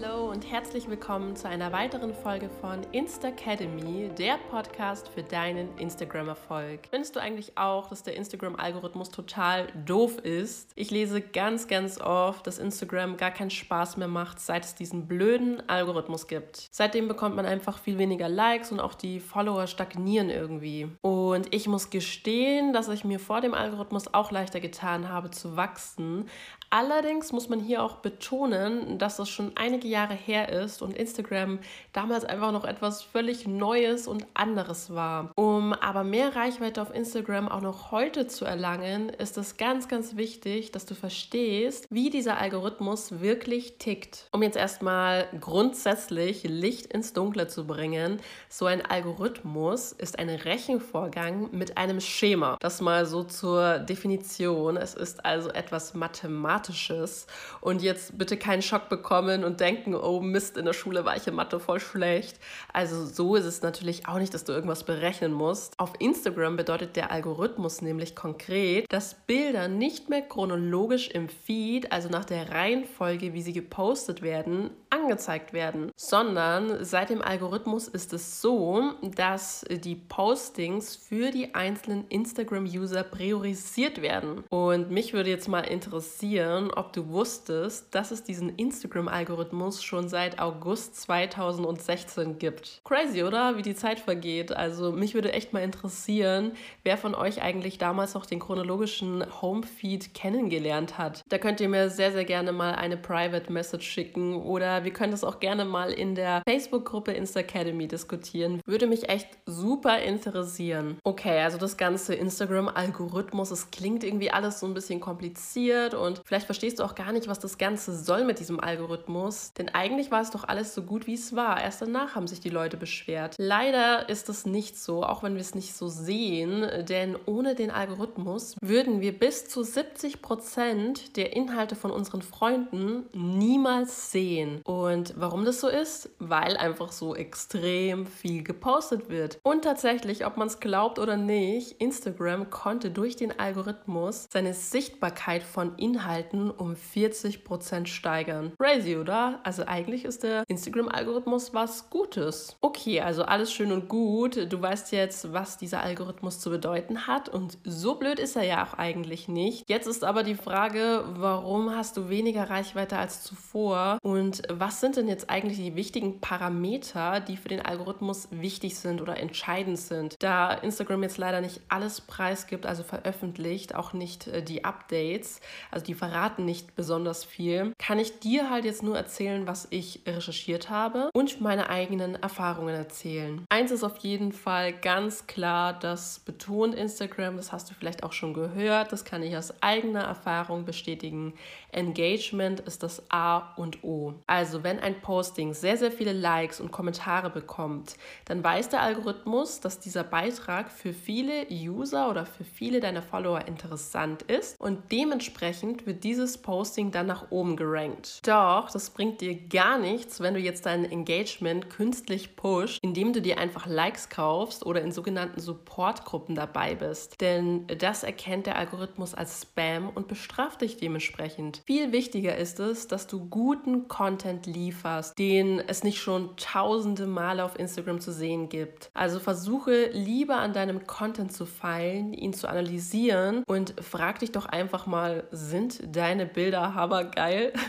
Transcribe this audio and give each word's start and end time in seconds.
Hello. 0.00 0.19
Und 0.30 0.48
herzlich 0.48 0.88
willkommen 0.88 1.34
zu 1.34 1.48
einer 1.48 1.72
weiteren 1.72 2.14
Folge 2.14 2.48
von 2.60 2.84
Instacademy, 2.92 4.10
der 4.16 4.38
Podcast 4.48 5.08
für 5.08 5.24
deinen 5.24 5.76
Instagram-Erfolg. 5.76 6.82
Findest 6.88 7.16
du 7.16 7.20
eigentlich 7.20 7.58
auch, 7.58 7.88
dass 7.88 8.04
der 8.04 8.14
Instagram-Algorithmus 8.14 9.10
total 9.10 9.66
doof 9.84 10.18
ist? 10.18 10.70
Ich 10.76 10.92
lese 10.92 11.20
ganz, 11.20 11.66
ganz 11.66 12.00
oft, 12.00 12.46
dass 12.46 12.60
Instagram 12.60 13.16
gar 13.16 13.32
keinen 13.32 13.50
Spaß 13.50 13.96
mehr 13.96 14.06
macht, 14.06 14.38
seit 14.38 14.64
es 14.64 14.76
diesen 14.76 15.08
blöden 15.08 15.68
Algorithmus 15.68 16.28
gibt. 16.28 16.68
Seitdem 16.70 17.08
bekommt 17.08 17.34
man 17.34 17.44
einfach 17.44 17.80
viel 17.80 17.98
weniger 17.98 18.28
Likes 18.28 18.70
und 18.70 18.78
auch 18.78 18.94
die 18.94 19.18
Follower 19.18 19.66
stagnieren 19.66 20.30
irgendwie. 20.30 20.86
Und 21.00 21.52
ich 21.52 21.66
muss 21.66 21.90
gestehen, 21.90 22.72
dass 22.72 22.86
ich 22.86 23.02
mir 23.04 23.18
vor 23.18 23.40
dem 23.40 23.52
Algorithmus 23.52 24.14
auch 24.14 24.30
leichter 24.30 24.60
getan 24.60 25.08
habe 25.08 25.32
zu 25.32 25.56
wachsen. 25.56 26.28
Allerdings 26.72 27.32
muss 27.32 27.48
man 27.48 27.58
hier 27.58 27.82
auch 27.82 27.96
betonen, 27.96 28.96
dass 28.98 29.16
das 29.16 29.28
schon 29.28 29.50
einige 29.56 29.88
Jahre 29.88 30.19
her 30.26 30.48
ist 30.48 30.82
und 30.82 30.96
Instagram 30.96 31.58
damals 31.92 32.24
einfach 32.24 32.52
noch 32.52 32.64
etwas 32.64 33.02
völlig 33.02 33.46
Neues 33.46 34.06
und 34.06 34.26
anderes 34.34 34.94
war. 34.94 35.32
Um 35.36 35.72
aber 35.72 36.04
mehr 36.04 36.34
Reichweite 36.36 36.82
auf 36.82 36.94
Instagram 36.94 37.48
auch 37.48 37.60
noch 37.60 37.90
heute 37.90 38.26
zu 38.26 38.44
erlangen, 38.44 39.08
ist 39.10 39.38
es 39.38 39.56
ganz, 39.56 39.88
ganz 39.88 40.16
wichtig, 40.16 40.72
dass 40.72 40.86
du 40.86 40.94
verstehst, 40.94 41.86
wie 41.90 42.10
dieser 42.10 42.38
Algorithmus 42.38 43.20
wirklich 43.20 43.78
tickt. 43.78 44.28
Um 44.32 44.42
jetzt 44.42 44.56
erstmal 44.56 45.28
grundsätzlich 45.40 46.44
Licht 46.44 46.86
ins 46.86 47.12
Dunkle 47.12 47.48
zu 47.48 47.66
bringen, 47.66 48.20
so 48.48 48.66
ein 48.66 48.84
Algorithmus 48.84 49.92
ist 49.92 50.18
ein 50.18 50.28
Rechenvorgang 50.28 51.50
mit 51.52 51.76
einem 51.76 52.00
Schema. 52.00 52.56
Das 52.60 52.80
mal 52.80 53.06
so 53.06 53.24
zur 53.24 53.78
Definition. 53.78 54.76
Es 54.76 54.94
ist 54.94 55.24
also 55.24 55.50
etwas 55.50 55.94
Mathematisches 55.94 57.26
und 57.60 57.82
jetzt 57.82 58.18
bitte 58.18 58.36
keinen 58.36 58.62
Schock 58.62 58.88
bekommen 58.88 59.44
und 59.44 59.60
denken, 59.60 59.94
oh 59.94 60.09
Mist, 60.18 60.56
in 60.56 60.64
der 60.64 60.72
Schule 60.72 61.04
war 61.04 61.16
ich 61.16 61.28
in 61.28 61.34
Mathe 61.34 61.60
voll 61.60 61.78
schlecht. 61.78 62.40
Also 62.72 63.06
so 63.06 63.36
ist 63.36 63.44
es 63.44 63.62
natürlich 63.62 64.08
auch 64.08 64.18
nicht, 64.18 64.34
dass 64.34 64.44
du 64.44 64.52
irgendwas 64.52 64.82
berechnen 64.82 65.32
musst. 65.32 65.78
Auf 65.78 65.92
Instagram 66.00 66.56
bedeutet 66.56 66.96
der 66.96 67.12
Algorithmus 67.12 67.82
nämlich 67.82 68.16
konkret, 68.16 68.86
dass 68.90 69.14
Bilder 69.14 69.68
nicht 69.68 70.08
mehr 70.08 70.22
chronologisch 70.22 71.08
im 71.08 71.28
Feed, 71.28 71.92
also 71.92 72.08
nach 72.08 72.24
der 72.24 72.50
Reihenfolge, 72.50 73.34
wie 73.34 73.42
sie 73.42 73.52
gepostet 73.52 74.22
werden, 74.22 74.70
angezeigt 74.90 75.52
werden, 75.52 75.92
sondern 75.96 76.84
seit 76.84 77.10
dem 77.10 77.22
Algorithmus 77.22 77.86
ist 77.86 78.12
es 78.12 78.40
so, 78.40 78.92
dass 79.14 79.64
die 79.68 79.94
Postings 79.94 80.96
für 80.96 81.30
die 81.30 81.54
einzelnen 81.54 82.08
Instagram-User 82.08 83.04
priorisiert 83.04 84.02
werden. 84.02 84.44
Und 84.48 84.90
mich 84.90 85.12
würde 85.12 85.30
jetzt 85.30 85.48
mal 85.48 85.60
interessieren, 85.60 86.70
ob 86.72 86.92
du 86.92 87.08
wusstest, 87.08 87.94
dass 87.94 88.10
es 88.10 88.24
diesen 88.24 88.56
Instagram-Algorithmus 88.56 89.82
schon 89.82 89.99
seit 90.08 90.38
August 90.38 90.96
2016 91.02 92.38
gibt. 92.38 92.80
Crazy, 92.84 93.22
oder? 93.22 93.56
Wie 93.56 93.62
die 93.62 93.74
Zeit 93.74 94.00
vergeht. 94.00 94.52
Also 94.52 94.92
mich 94.92 95.14
würde 95.14 95.32
echt 95.32 95.52
mal 95.52 95.62
interessieren, 95.62 96.52
wer 96.82 96.96
von 96.96 97.14
euch 97.14 97.42
eigentlich 97.42 97.78
damals 97.78 98.14
noch 98.14 98.26
den 98.26 98.38
chronologischen 98.38 99.24
Homefeed 99.42 100.14
kennengelernt 100.14 100.98
hat. 100.98 101.22
Da 101.28 101.38
könnt 101.38 101.60
ihr 101.60 101.68
mir 101.68 101.90
sehr, 101.90 102.12
sehr 102.12 102.24
gerne 102.24 102.52
mal 102.52 102.74
eine 102.74 102.96
Private 102.96 103.52
Message 103.52 103.86
schicken 103.86 104.36
oder 104.36 104.84
wir 104.84 104.92
können 104.92 105.12
das 105.12 105.24
auch 105.24 105.40
gerne 105.40 105.64
mal 105.64 105.92
in 105.92 106.14
der 106.14 106.42
Facebook-Gruppe 106.48 107.12
Insta 107.12 107.40
Academy 107.40 107.86
diskutieren. 107.86 108.60
Würde 108.64 108.86
mich 108.86 109.08
echt 109.08 109.28
super 109.46 110.00
interessieren. 110.00 110.98
Okay, 111.04 111.40
also 111.40 111.58
das 111.58 111.76
ganze 111.76 112.14
Instagram-Algorithmus, 112.14 113.50
es 113.50 113.70
klingt 113.70 114.04
irgendwie 114.04 114.30
alles 114.30 114.60
so 114.60 114.66
ein 114.66 114.74
bisschen 114.74 115.00
kompliziert 115.00 115.94
und 115.94 116.22
Vielleicht 116.30 116.46
verstehst 116.46 116.78
du 116.78 116.84
auch 116.84 116.94
gar 116.94 117.10
nicht, 117.10 117.26
was 117.26 117.40
das 117.40 117.58
Ganze 117.58 117.92
soll 117.92 118.24
mit 118.24 118.38
diesem 118.38 118.60
Algorithmus. 118.60 119.52
Denn 119.52 119.68
eigentlich 119.68 119.89
war 120.10 120.20
es 120.20 120.30
doch 120.30 120.44
alles 120.46 120.74
so 120.74 120.82
gut, 120.82 121.06
wie 121.06 121.14
es 121.14 121.34
war. 121.34 121.60
Erst 121.60 121.82
danach 121.82 122.14
haben 122.14 122.26
sich 122.26 122.40
die 122.40 122.50
Leute 122.50 122.76
beschwert. 122.76 123.36
Leider 123.38 124.08
ist 124.08 124.28
das 124.28 124.46
nicht 124.46 124.78
so, 124.78 125.04
auch 125.04 125.22
wenn 125.22 125.34
wir 125.34 125.40
es 125.40 125.54
nicht 125.54 125.74
so 125.74 125.88
sehen. 125.88 126.66
Denn 126.88 127.16
ohne 127.26 127.54
den 127.54 127.70
Algorithmus 127.70 128.56
würden 128.60 129.00
wir 129.00 129.18
bis 129.18 129.48
zu 129.48 129.62
70 129.62 130.22
Prozent 130.22 131.16
der 131.16 131.34
Inhalte 131.34 131.76
von 131.76 131.90
unseren 131.90 132.22
Freunden 132.22 133.04
niemals 133.12 134.10
sehen. 134.12 134.60
Und 134.64 135.14
warum 135.16 135.44
das 135.44 135.60
so 135.60 135.68
ist? 135.68 136.10
Weil 136.18 136.56
einfach 136.56 136.92
so 136.92 137.14
extrem 137.14 138.06
viel 138.06 138.42
gepostet 138.42 139.08
wird. 139.08 139.38
Und 139.42 139.62
tatsächlich, 139.62 140.26
ob 140.26 140.36
man 140.36 140.48
es 140.48 140.60
glaubt 140.60 140.98
oder 140.98 141.16
nicht, 141.16 141.80
Instagram 141.80 142.50
konnte 142.50 142.90
durch 142.90 143.16
den 143.16 143.38
Algorithmus 143.38 144.26
seine 144.32 144.54
Sichtbarkeit 144.54 145.42
von 145.42 145.76
Inhalten 145.76 146.50
um 146.50 146.74
40% 146.74 147.86
steigern. 147.86 148.52
Crazy, 148.58 148.96
oder? 148.96 149.40
Also 149.42 149.64
eigentlich 149.80 150.04
ist 150.04 150.24
der 150.24 150.44
Instagram-Algorithmus 150.48 151.54
was 151.54 151.88
Gutes. 151.88 152.54
Okay, 152.60 153.00
also 153.00 153.22
alles 153.22 153.50
schön 153.50 153.72
und 153.72 153.88
gut. 153.88 154.52
Du 154.52 154.60
weißt 154.60 154.92
jetzt, 154.92 155.32
was 155.32 155.56
dieser 155.56 155.82
Algorithmus 155.82 156.38
zu 156.38 156.50
bedeuten 156.50 157.06
hat 157.06 157.30
und 157.30 157.56
so 157.64 157.94
blöd 157.94 158.18
ist 158.18 158.36
er 158.36 158.42
ja 158.42 158.62
auch 158.62 158.74
eigentlich 158.74 159.26
nicht. 159.26 159.70
Jetzt 159.70 159.86
ist 159.86 160.04
aber 160.04 160.22
die 160.22 160.34
Frage, 160.34 161.04
warum 161.14 161.74
hast 161.74 161.96
du 161.96 162.10
weniger 162.10 162.50
Reichweite 162.50 162.98
als 162.98 163.22
zuvor 163.22 163.96
und 164.02 164.42
was 164.50 164.80
sind 164.80 164.96
denn 164.96 165.08
jetzt 165.08 165.30
eigentlich 165.30 165.56
die 165.56 165.76
wichtigen 165.76 166.20
Parameter, 166.20 167.20
die 167.20 167.38
für 167.38 167.48
den 167.48 167.64
Algorithmus 167.64 168.28
wichtig 168.30 168.76
sind 168.76 169.00
oder 169.00 169.16
entscheidend 169.16 169.78
sind? 169.78 170.16
Da 170.18 170.52
Instagram 170.52 171.04
jetzt 171.04 171.16
leider 171.16 171.40
nicht 171.40 171.62
alles 171.70 172.02
preisgibt, 172.02 172.66
also 172.66 172.82
veröffentlicht, 172.82 173.74
auch 173.74 173.94
nicht 173.94 174.26
äh, 174.26 174.42
die 174.42 174.62
Updates, 174.62 175.40
also 175.70 175.86
die 175.86 175.94
verraten 175.94 176.44
nicht 176.44 176.76
besonders 176.76 177.24
viel, 177.24 177.72
kann 177.78 177.98
ich 177.98 178.18
dir 178.20 178.50
halt 178.50 178.66
jetzt 178.66 178.82
nur 178.82 178.98
erzählen, 178.98 179.46
was 179.46 179.69
ich 179.70 180.00
recherchiert 180.06 180.70
habe 180.70 181.10
und 181.12 181.40
meine 181.40 181.70
eigenen 181.70 182.14
Erfahrungen 182.14 182.74
erzählen. 182.74 183.44
Eins 183.48 183.70
ist 183.70 183.84
auf 183.84 183.98
jeden 183.98 184.32
Fall 184.32 184.72
ganz 184.72 185.26
klar, 185.26 185.78
das 185.78 186.20
betont 186.20 186.74
Instagram, 186.74 187.36
das 187.36 187.52
hast 187.52 187.70
du 187.70 187.74
vielleicht 187.74 188.02
auch 188.02 188.12
schon 188.12 188.34
gehört, 188.34 188.92
das 188.92 189.04
kann 189.04 189.22
ich 189.22 189.36
aus 189.36 189.54
eigener 189.62 190.02
Erfahrung 190.02 190.64
bestätigen. 190.64 191.34
Engagement 191.72 192.60
ist 192.60 192.82
das 192.82 193.02
A 193.10 193.54
und 193.56 193.84
O. 193.84 194.14
Also 194.26 194.62
wenn 194.62 194.78
ein 194.80 195.00
Posting 195.00 195.54
sehr, 195.54 195.76
sehr 195.76 195.92
viele 195.92 196.12
Likes 196.12 196.60
und 196.60 196.72
Kommentare 196.72 197.30
bekommt, 197.30 197.96
dann 198.24 198.42
weiß 198.42 198.68
der 198.70 198.82
Algorithmus, 198.82 199.60
dass 199.60 199.78
dieser 199.78 200.04
Beitrag 200.04 200.70
für 200.70 200.92
viele 200.92 201.46
User 201.50 202.10
oder 202.10 202.26
für 202.26 202.44
viele 202.44 202.80
deiner 202.80 203.02
Follower 203.02 203.46
interessant 203.46 204.22
ist 204.22 204.60
und 204.60 204.92
dementsprechend 204.92 205.86
wird 205.86 206.04
dieses 206.04 206.38
Posting 206.38 206.90
dann 206.90 207.06
nach 207.06 207.30
oben 207.30 207.56
gerankt. 207.56 208.26
Doch, 208.26 208.70
das 208.70 208.90
bringt 208.90 209.20
dir 209.20 209.34
gar 209.50 209.78
nichts, 209.78 210.20
wenn 210.20 210.34
du 210.34 210.40
jetzt 210.40 210.66
dein 210.66 210.84
Engagement 210.84 211.68
künstlich 211.68 212.36
pusht, 212.36 212.78
indem 212.82 213.12
du 213.12 213.20
dir 213.20 213.38
einfach 213.38 213.66
Likes 213.66 214.08
kaufst 214.08 214.64
oder 214.64 214.80
in 214.80 214.92
sogenannten 214.92 215.40
Supportgruppen 215.40 216.34
dabei 216.34 216.74
bist. 216.74 217.20
Denn 217.20 217.66
das 217.66 218.02
erkennt 218.02 218.46
der 218.46 218.56
Algorithmus 218.56 219.14
als 219.14 219.42
Spam 219.42 219.90
und 219.94 220.08
bestraft 220.08 220.62
dich 220.62 220.76
dementsprechend. 220.76 221.62
Viel 221.66 221.92
wichtiger 221.92 222.36
ist 222.36 222.60
es, 222.60 222.88
dass 222.88 223.06
du 223.06 223.28
guten 223.28 223.88
Content 223.88 224.46
lieferst, 224.46 225.18
den 225.18 225.60
es 225.60 225.84
nicht 225.84 226.00
schon 226.00 226.36
tausende 226.36 227.06
Male 227.06 227.44
auf 227.44 227.58
Instagram 227.58 228.00
zu 228.00 228.12
sehen 228.12 228.48
gibt. 228.48 228.90
Also 228.94 229.18
versuche 229.18 229.90
lieber 229.92 230.36
an 230.36 230.52
deinem 230.52 230.86
Content 230.86 231.32
zu 231.32 231.46
feilen, 231.46 232.12
ihn 232.14 232.32
zu 232.32 232.48
analysieren 232.48 233.42
und 233.46 233.74
frag 233.80 234.20
dich 234.20 234.32
doch 234.32 234.46
einfach 234.46 234.86
mal, 234.86 235.24
sind 235.30 235.80
deine 235.96 236.26
Bilder 236.26 236.74
hammergeil? 236.74 237.52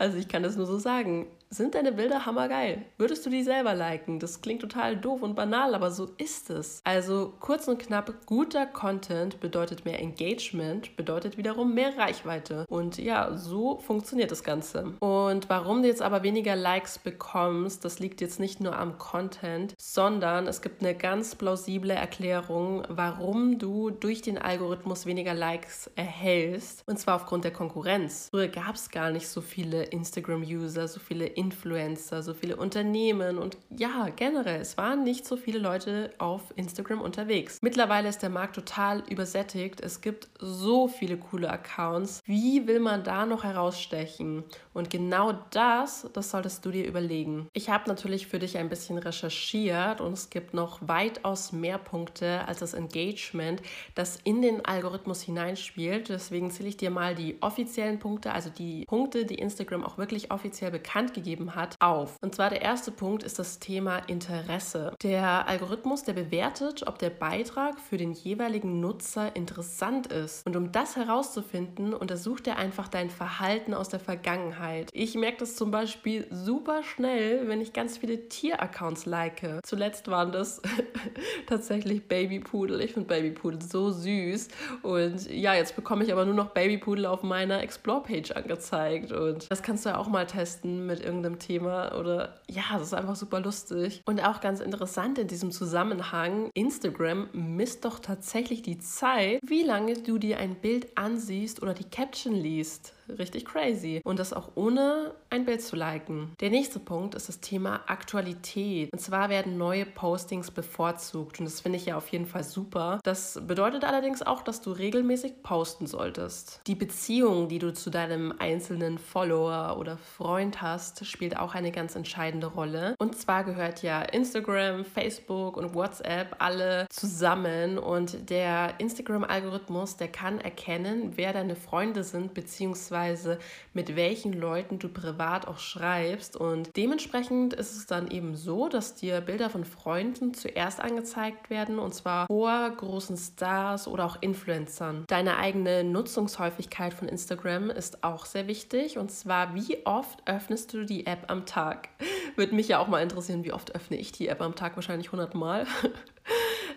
Also 0.00 0.16
ich 0.16 0.28
kann 0.28 0.42
das 0.42 0.56
nur 0.56 0.64
so 0.64 0.78
sagen. 0.78 1.26
Sind 1.52 1.74
deine 1.74 1.90
Bilder 1.90 2.26
hammergeil? 2.26 2.84
Würdest 2.96 3.26
du 3.26 3.30
die 3.30 3.42
selber 3.42 3.74
liken? 3.74 4.20
Das 4.20 4.40
klingt 4.40 4.60
total 4.60 4.96
doof 4.96 5.20
und 5.22 5.34
banal, 5.34 5.74
aber 5.74 5.90
so 5.90 6.08
ist 6.16 6.48
es. 6.48 6.80
Also 6.84 7.34
kurz 7.40 7.66
und 7.66 7.80
knapp, 7.80 8.24
guter 8.24 8.66
Content 8.66 9.40
bedeutet 9.40 9.84
mehr 9.84 9.98
Engagement, 9.98 10.96
bedeutet 10.96 11.38
wiederum 11.38 11.74
mehr 11.74 11.98
Reichweite. 11.98 12.66
Und 12.68 12.98
ja, 12.98 13.36
so 13.36 13.78
funktioniert 13.78 14.30
das 14.30 14.44
Ganze. 14.44 14.94
Und 15.00 15.50
warum 15.50 15.82
du 15.82 15.88
jetzt 15.88 16.02
aber 16.02 16.22
weniger 16.22 16.54
Likes 16.54 17.00
bekommst, 17.00 17.84
das 17.84 17.98
liegt 17.98 18.20
jetzt 18.20 18.38
nicht 18.38 18.60
nur 18.60 18.78
am 18.78 18.96
Content, 18.98 19.74
sondern 19.76 20.46
es 20.46 20.62
gibt 20.62 20.82
eine 20.82 20.94
ganz 20.94 21.34
plausible 21.34 21.92
Erklärung, 21.92 22.84
warum 22.88 23.58
du 23.58 23.90
durch 23.90 24.22
den 24.22 24.38
Algorithmus 24.38 25.04
weniger 25.04 25.34
Likes 25.34 25.90
erhältst. 25.96 26.84
Und 26.86 27.00
zwar 27.00 27.16
aufgrund 27.16 27.42
der 27.42 27.52
Konkurrenz. 27.52 28.28
Früher 28.30 28.46
gab 28.46 28.76
es 28.76 28.90
gar 28.90 29.10
nicht 29.10 29.26
so 29.26 29.40
viele 29.40 29.89
Instagram-User, 29.90 30.88
so 30.88 31.00
viele 31.00 31.26
Influencer, 31.26 32.22
so 32.22 32.34
viele 32.34 32.56
Unternehmen 32.56 33.38
und 33.38 33.56
ja, 33.76 34.08
generell, 34.14 34.60
es 34.60 34.76
waren 34.76 35.04
nicht 35.04 35.26
so 35.26 35.36
viele 35.36 35.58
Leute 35.58 36.12
auf 36.18 36.42
Instagram 36.56 37.00
unterwegs. 37.00 37.58
Mittlerweile 37.62 38.08
ist 38.08 38.22
der 38.22 38.30
Markt 38.30 38.54
total 38.54 39.02
übersättigt. 39.08 39.80
Es 39.80 40.00
gibt 40.00 40.28
so 40.38 40.88
viele 40.88 41.16
coole 41.16 41.50
Accounts. 41.50 42.20
Wie 42.24 42.66
will 42.66 42.80
man 42.80 43.04
da 43.04 43.26
noch 43.26 43.44
herausstechen? 43.44 44.44
Und 44.72 44.90
genau 44.90 45.32
das, 45.50 46.08
das 46.12 46.30
solltest 46.30 46.64
du 46.64 46.70
dir 46.70 46.86
überlegen. 46.86 47.48
Ich 47.52 47.70
habe 47.70 47.88
natürlich 47.88 48.26
für 48.26 48.38
dich 48.38 48.56
ein 48.56 48.68
bisschen 48.68 48.98
recherchiert 48.98 50.00
und 50.00 50.12
es 50.12 50.30
gibt 50.30 50.54
noch 50.54 50.78
weitaus 50.86 51.52
mehr 51.52 51.78
Punkte 51.78 52.46
als 52.46 52.60
das 52.60 52.74
Engagement, 52.74 53.62
das 53.94 54.18
in 54.24 54.42
den 54.42 54.64
Algorithmus 54.64 55.22
hineinspielt. 55.22 56.08
Deswegen 56.08 56.50
zähle 56.50 56.68
ich 56.68 56.76
dir 56.76 56.90
mal 56.90 57.14
die 57.14 57.36
offiziellen 57.40 57.98
Punkte, 57.98 58.32
also 58.32 58.50
die 58.50 58.84
Punkte, 58.86 59.24
die 59.24 59.36
Instagram 59.36 59.79
Instagram 59.80 59.84
auch 59.84 59.98
wirklich 59.98 60.30
offiziell 60.30 60.70
bekannt 60.70 61.14
gegeben 61.14 61.54
hat, 61.54 61.76
auf. 61.80 62.16
Und 62.20 62.34
zwar 62.34 62.50
der 62.50 62.62
erste 62.62 62.90
Punkt 62.90 63.22
ist 63.22 63.38
das 63.38 63.58
Thema 63.58 63.98
Interesse. 63.98 64.92
Der 65.02 65.48
Algorithmus, 65.48 66.04
der 66.04 66.12
bewertet, 66.12 66.86
ob 66.86 66.98
der 66.98 67.10
Beitrag 67.10 67.78
für 67.80 67.96
den 67.96 68.12
jeweiligen 68.12 68.80
Nutzer 68.80 69.34
interessant 69.34 70.06
ist. 70.08 70.46
Und 70.46 70.56
um 70.56 70.72
das 70.72 70.96
herauszufinden, 70.96 71.94
untersucht 71.94 72.46
er 72.46 72.56
einfach 72.56 72.88
dein 72.88 73.10
Verhalten 73.10 73.74
aus 73.74 73.88
der 73.88 74.00
Vergangenheit. 74.00 74.90
Ich 74.92 75.14
merke 75.14 75.38
das 75.38 75.56
zum 75.56 75.70
Beispiel 75.70 76.26
super 76.30 76.82
schnell, 76.82 77.48
wenn 77.48 77.60
ich 77.60 77.72
ganz 77.72 77.98
viele 77.98 78.28
Tieraccounts 78.28 79.06
like. 79.06 79.30
Zuletzt 79.62 80.08
waren 80.08 80.32
das 80.32 80.60
tatsächlich 81.46 82.06
Babypudel. 82.06 82.80
Ich 82.80 82.92
finde 82.92 83.08
Babypudel 83.08 83.62
so 83.62 83.90
süß. 83.90 84.48
Und 84.82 85.30
ja, 85.30 85.54
jetzt 85.54 85.76
bekomme 85.76 86.04
ich 86.04 86.12
aber 86.12 86.24
nur 86.24 86.34
noch 86.34 86.50
Babypudel 86.50 87.06
auf 87.06 87.22
meiner 87.22 87.62
Explore-Page 87.62 88.32
angezeigt. 88.32 89.12
Und 89.12 89.50
das 89.50 89.62
kannst 89.70 89.84
du 89.84 89.90
ja 89.90 89.98
auch 89.98 90.08
mal 90.08 90.26
testen 90.26 90.84
mit 90.84 90.98
irgendeinem 90.98 91.38
Thema. 91.38 91.96
Oder 91.96 92.40
ja, 92.50 92.62
das 92.72 92.88
ist 92.88 92.94
einfach 92.94 93.14
super 93.14 93.38
lustig. 93.38 94.02
Und 94.04 94.20
auch 94.20 94.40
ganz 94.40 94.58
interessant 94.58 95.16
in 95.16 95.28
diesem 95.28 95.52
Zusammenhang, 95.52 96.50
Instagram 96.54 97.28
misst 97.32 97.84
doch 97.84 98.00
tatsächlich 98.00 98.62
die 98.62 98.78
Zeit, 98.78 99.38
wie 99.46 99.62
lange 99.62 99.94
du 99.94 100.18
dir 100.18 100.38
ein 100.38 100.56
Bild 100.56 100.98
ansiehst 100.98 101.62
oder 101.62 101.72
die 101.72 101.88
Caption 101.88 102.34
liest 102.34 102.94
richtig 103.18 103.44
crazy. 103.44 104.00
Und 104.04 104.18
das 104.18 104.32
auch 104.32 104.50
ohne 104.54 105.14
ein 105.30 105.44
Bild 105.44 105.62
zu 105.62 105.76
liken. 105.76 106.32
Der 106.40 106.50
nächste 106.50 106.78
Punkt 106.78 107.14
ist 107.14 107.28
das 107.28 107.40
Thema 107.40 107.80
Aktualität. 107.86 108.92
Und 108.92 109.00
zwar 109.00 109.28
werden 109.28 109.58
neue 109.58 109.86
Postings 109.86 110.50
bevorzugt. 110.50 111.38
Und 111.38 111.46
das 111.46 111.60
finde 111.60 111.78
ich 111.78 111.86
ja 111.86 111.96
auf 111.96 112.08
jeden 112.08 112.26
Fall 112.26 112.44
super. 112.44 113.00
Das 113.04 113.40
bedeutet 113.46 113.84
allerdings 113.84 114.22
auch, 114.22 114.42
dass 114.42 114.60
du 114.60 114.72
regelmäßig 114.72 115.42
posten 115.42 115.86
solltest. 115.86 116.60
Die 116.66 116.74
Beziehung, 116.74 117.48
die 117.48 117.58
du 117.58 117.72
zu 117.72 117.90
deinem 117.90 118.34
einzelnen 118.38 118.98
Follower 118.98 119.76
oder 119.78 119.96
Freund 119.96 120.62
hast, 120.62 121.06
spielt 121.06 121.36
auch 121.38 121.54
eine 121.54 121.72
ganz 121.72 121.96
entscheidende 121.96 122.46
Rolle. 122.46 122.94
Und 122.98 123.16
zwar 123.16 123.44
gehört 123.44 123.82
ja 123.82 124.02
Instagram, 124.02 124.84
Facebook 124.84 125.56
und 125.56 125.74
WhatsApp 125.74 126.36
alle 126.38 126.86
zusammen. 126.90 127.78
Und 127.78 128.30
der 128.30 128.74
Instagram-Algorithmus, 128.78 129.96
der 129.96 130.08
kann 130.08 130.40
erkennen, 130.40 131.12
wer 131.16 131.32
deine 131.32 131.56
Freunde 131.56 132.04
sind, 132.04 132.34
beziehungsweise 132.34 132.99
beziehungsweise 133.00 133.38
mit 133.72 133.96
welchen 133.96 134.32
Leuten 134.32 134.78
du 134.78 134.88
privat 134.88 135.46
auch 135.46 135.58
schreibst. 135.58 136.36
Und 136.36 136.76
dementsprechend 136.76 137.54
ist 137.54 137.76
es 137.76 137.86
dann 137.86 138.10
eben 138.10 138.34
so, 138.34 138.68
dass 138.68 138.94
dir 138.94 139.20
Bilder 139.20 139.48
von 139.48 139.64
Freunden 139.64 140.34
zuerst 140.34 140.80
angezeigt 140.80 141.50
werden 141.50 141.78
und 141.78 141.94
zwar 141.94 142.26
vor 142.26 142.70
großen 142.70 143.16
Stars 143.16 143.86
oder 143.86 144.04
auch 144.04 144.18
Influencern. 144.20 145.04
Deine 145.06 145.36
eigene 145.36 145.84
Nutzungshäufigkeit 145.84 146.92
von 146.92 147.08
Instagram 147.08 147.70
ist 147.70 148.02
auch 148.02 148.26
sehr 148.26 148.46
wichtig 148.46 148.98
und 148.98 149.10
zwar 149.10 149.54
wie 149.54 149.86
oft 149.86 150.18
öffnest 150.26 150.72
du 150.72 150.84
die 150.84 151.06
App 151.06 151.24
am 151.28 151.46
Tag? 151.46 151.88
Würde 152.36 152.54
mich 152.54 152.68
ja 152.68 152.78
auch 152.78 152.88
mal 152.88 153.02
interessieren, 153.02 153.44
wie 153.44 153.52
oft 153.52 153.74
öffne 153.74 153.96
ich 153.96 154.12
die 154.12 154.28
App 154.28 154.40
am 154.40 154.54
Tag? 154.54 154.76
Wahrscheinlich 154.76 155.08
100 155.08 155.34
Mal. 155.34 155.66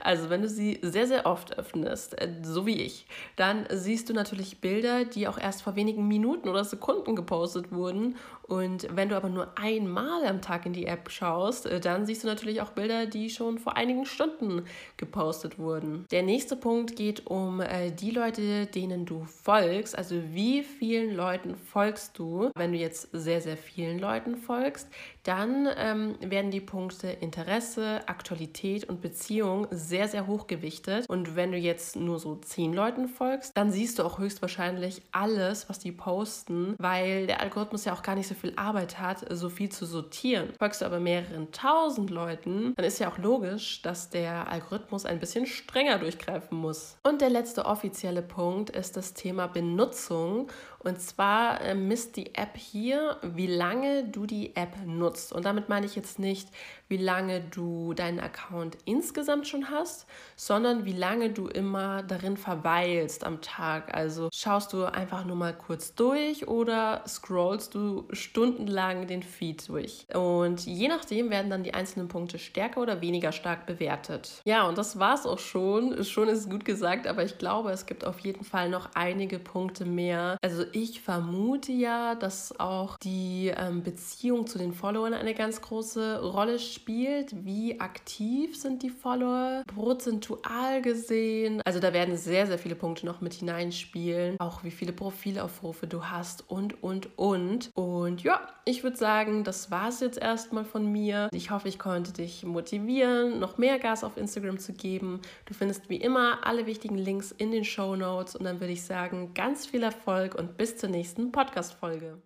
Also 0.04 0.30
wenn 0.30 0.42
du 0.42 0.50
sie 0.50 0.80
sehr, 0.82 1.08
sehr 1.08 1.26
oft 1.26 1.58
öffnest, 1.58 2.22
äh, 2.22 2.30
so 2.44 2.66
wie 2.66 2.82
ich, 2.82 3.06
dann 3.38 3.66
siehst 3.72 4.10
du 4.10 4.14
natürlich 4.14 4.60
Bilder, 4.60 5.06
die 5.06 5.30
auch 5.30 5.38
erst 5.38 5.62
vor 5.62 5.78
wenigen 5.78 6.10
Minuten 6.10 6.50
oder 6.50 6.66
Sekunden 6.66 7.16
gepostet 7.16 7.72
wurden 7.72 8.18
und 8.48 8.88
wenn 8.96 9.10
du 9.10 9.16
aber 9.16 9.30
nur 9.30 9.58
einmal 9.58 10.26
am 10.26 10.42
Tag 10.42 10.66
in 10.66 10.74
die 10.74 10.86
App 10.86 11.10
schaust, 11.10 11.66
äh, 11.66 11.80
dann 11.80 12.06
siehst 12.06 12.24
du 12.24 12.28
natürlich 12.28 12.62
auch 12.62 12.72
Bilder, 12.72 13.06
die 13.06 13.30
schon 13.30 13.58
vor 13.58 13.78
einigen 13.78 14.06
Stunden 14.06 14.66
gepostet 14.98 15.58
wurden. 15.58 16.06
Der 16.12 16.24
nächste 16.24 16.56
Punkt 16.56 16.96
geht 16.96 17.28
um 17.28 17.62
äh, 17.62 17.92
die 17.92 18.12
Leute, 18.12 18.66
denen 18.66 19.06
du 19.06 19.26
folgst. 19.26 19.98
Also 19.98 20.16
wie 20.34 20.64
vielen 20.64 21.16
Leuten 21.16 21.56
folgst 21.56 22.18
du? 22.20 22.52
Wenn 22.56 22.74
du 22.74 22.78
jetzt 22.78 23.10
sehr, 23.14 23.42
sehr 23.42 23.58
vielen 23.58 24.00
Leuten 24.00 24.36
folgst, 24.36 24.88
dann 25.24 25.70
ähm, 25.78 26.16
werden 26.20 26.52
die 26.52 26.62
Punkte 26.62 27.08
Interesse, 27.08 28.02
Aktualität 28.08 28.90
und 28.90 29.02
Beziehung 29.02 29.68
sehr, 29.72 30.08
sehr 30.08 30.28
hoch 30.28 30.48
gewichtet. 30.48 31.06
Und 31.08 31.36
wenn 31.36 31.52
du 31.52 31.58
jetzt 31.58 31.96
nur 31.96 32.20
so 32.20 32.36
zehn 32.36 32.74
Leuten 32.74 33.08
folgst, 33.08 33.56
dann 33.56 33.72
siehst 33.72 34.00
du 34.00 34.04
auch 34.04 34.20
höchstwahrscheinlich 34.20 35.02
alles, 35.12 35.70
was 35.70 35.80
die 35.80 35.94
posten, 35.94 36.76
weil 36.78 37.28
der 37.28 37.40
Algorithmus 37.40 37.86
ja 37.86 37.94
auch 37.94 38.04
gar 38.04 38.16
nicht 38.16 38.28
so 38.28 38.33
so 38.34 38.40
viel 38.40 38.54
Arbeit 38.56 39.00
hat, 39.00 39.26
so 39.30 39.50
viel 39.50 39.70
zu 39.70 39.86
sortieren. 39.86 40.50
Folgst 40.58 40.82
du 40.82 40.86
aber 40.86 41.00
mehreren 41.00 41.52
tausend 41.52 42.10
Leuten, 42.10 42.74
dann 42.76 42.86
ist 42.86 43.00
ja 43.00 43.10
auch 43.10 43.18
logisch, 43.18 43.82
dass 43.82 44.10
der 44.10 44.48
Algorithmus 44.50 45.06
ein 45.06 45.20
bisschen 45.20 45.46
strenger 45.46 46.00
durchgreifen 46.00 46.58
muss. 46.58 46.98
Und 47.04 47.22
der 47.22 47.30
letzte 47.30 47.66
offizielle 47.66 48.22
Punkt 48.22 48.70
ist 48.70 48.98
das 48.98 49.14
Thema 49.14 49.48
Benutzung. 49.48 50.48
Und 50.80 51.00
zwar 51.00 51.62
äh, 51.62 51.76
misst 51.76 52.18
die 52.18 52.36
App 52.36 52.58
hier, 52.58 53.18
wie 53.22 53.48
lange 53.48 54.04
du 54.04 54.26
die 54.26 54.56
App 54.56 54.76
nutzt. 54.86 55.32
Und 55.32 55.46
damit 55.46 55.70
meine 55.70 55.86
ich 55.86 55.96
jetzt 55.96 56.20
nicht, 56.20 56.50
wie 56.90 56.98
lange 56.98 57.40
du 57.40 57.94
deinen 57.94 58.20
Account 58.20 58.78
insgesamt 58.84 59.48
schon 59.48 59.70
hast, 59.70 60.06
sondern 60.36 60.84
wie 60.84 60.94
lange 60.94 61.30
du 61.30 61.48
immer 61.48 62.04
darin 62.04 62.36
verweilst 62.36 63.24
am 63.24 63.42
Tag. 63.42 63.96
Also 63.96 64.30
schaust 64.34 64.74
du 64.74 64.84
einfach 64.84 65.24
nur 65.26 65.38
mal 65.38 65.54
kurz 65.54 65.96
durch 65.96 66.48
oder 66.50 67.04
scrollst 67.08 67.76
du 67.76 68.06
stundenlang 68.24 69.08
den 69.08 69.24
Feed 69.24 69.68
durch. 69.68 70.06
Und 70.14 70.66
je 70.66 70.88
nachdem 70.88 71.30
werden 71.30 71.50
dann 71.50 71.64
die 71.64 71.74
einzelnen 71.74 72.08
Punkte 72.08 72.40
stärker 72.40 72.82
oder 72.82 73.02
weniger 73.02 73.32
stark 73.32 73.66
bewertet. 73.66 74.42
Ja, 74.46 74.68
und 74.68 74.78
das 74.78 75.00
war 75.00 75.16
es 75.16 75.26
auch 75.26 75.40
schon. 75.40 76.04
Schon 76.04 76.28
ist 76.28 76.50
gut 76.50 76.66
gesagt, 76.66 77.08
aber 77.08 77.24
ich 77.24 77.38
glaube, 77.38 77.72
es 77.72 77.86
gibt 77.86 78.06
auf 78.06 78.20
jeden 78.20 78.44
Fall 78.44 78.70
noch 78.70 78.90
einige 78.96 79.40
Punkte 79.40 79.86
mehr. 79.86 80.38
Also 80.42 80.64
ich 80.72 81.02
vermute 81.02 81.72
ja, 81.72 82.16
dass 82.16 82.60
auch 82.60 82.98
die 82.98 83.52
ähm, 83.56 83.84
Beziehung 83.84 84.48
zu 84.48 84.58
den 84.58 84.74
Followern 84.74 85.14
eine 85.14 85.34
ganz 85.34 85.62
große 85.62 86.22
Rolle 86.22 86.60
spielt. 86.60 87.46
Wie 87.46 87.80
aktiv 87.80 88.60
sind 88.60 88.84
die 88.84 88.90
Follower? 88.90 89.64
Prozentual 89.68 90.82
gesehen. 90.82 91.62
Also 91.66 91.80
da 91.80 91.94
werden 91.94 92.18
sehr, 92.18 92.48
sehr 92.48 92.58
viele 92.58 92.76
Punkte 92.76 93.06
noch 93.06 93.22
mit 93.22 93.34
hineinspielen. 93.34 94.40
Auch 94.40 94.64
wie 94.64 94.72
viele 94.72 94.94
Profilaufrufe 94.94 95.88
du 95.88 96.06
hast 96.06 96.50
und, 96.50 96.82
und, 96.84 97.18
und. 97.18 97.72
Und 97.74 98.13
und 98.14 98.22
ja, 98.22 98.48
ich 98.64 98.84
würde 98.84 98.96
sagen, 98.96 99.44
das 99.44 99.72
war 99.72 99.90
es 99.90 100.00
jetzt 100.00 100.20
erstmal 100.20 100.66
von 100.66 100.86
mir. 100.86 101.30
Ich 101.32 101.50
hoffe, 101.50 101.68
ich 101.68 101.80
konnte 101.80 102.14
dich 102.14 102.44
motivieren, 102.44 103.40
noch 103.40 103.58
mehr 103.58 103.80
Gas 103.80 104.04
auf 104.04 104.18
Instagram 104.18 104.60
zu 104.60 104.74
geben. 104.74 105.20
Du 105.46 105.56
findest 105.56 105.90
wie 105.90 105.98
immer 105.98 106.46
alle 106.46 106.68
wichtigen 106.68 106.96
Links 106.96 107.32
in 107.32 107.50
den 107.50 107.64
Show 107.64 107.96
Notes 107.96 108.36
und 108.36 108.46
dann 108.46 108.60
würde 108.60 108.74
ich 108.74 108.84
sagen, 108.84 109.34
ganz 109.34 109.66
viel 109.66 109.82
Erfolg 109.82 110.36
und 110.36 110.58
bis 110.58 110.78
zur 110.78 110.90
nächsten 110.90 111.32
Podcast-Folge. 111.32 112.22